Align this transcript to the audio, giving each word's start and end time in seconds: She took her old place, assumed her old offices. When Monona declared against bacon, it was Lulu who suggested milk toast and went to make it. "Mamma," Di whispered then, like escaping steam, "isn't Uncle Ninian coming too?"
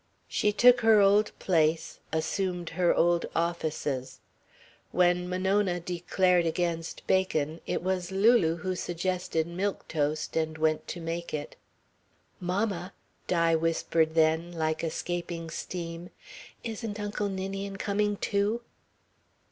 She 0.27 0.51
took 0.51 0.81
her 0.81 0.99
old 0.99 1.31
place, 1.37 1.99
assumed 2.11 2.71
her 2.71 2.91
old 2.91 3.27
offices. 3.35 4.19
When 4.91 5.29
Monona 5.29 5.79
declared 5.79 6.47
against 6.47 7.05
bacon, 7.05 7.61
it 7.67 7.83
was 7.83 8.11
Lulu 8.11 8.55
who 8.55 8.75
suggested 8.75 9.45
milk 9.45 9.87
toast 9.87 10.35
and 10.35 10.57
went 10.57 10.87
to 10.87 11.01
make 11.01 11.35
it. 11.35 11.55
"Mamma," 12.39 12.93
Di 13.27 13.53
whispered 13.53 14.15
then, 14.15 14.51
like 14.51 14.83
escaping 14.83 15.51
steam, 15.51 16.09
"isn't 16.63 16.99
Uncle 16.99 17.29
Ninian 17.29 17.77
coming 17.77 18.17
too?" 18.17 18.61